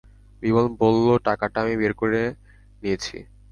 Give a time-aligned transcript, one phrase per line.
[0.41, 2.21] বিমল বলল, টাকাটা আমি বের করে
[2.81, 3.17] নিয়েছি।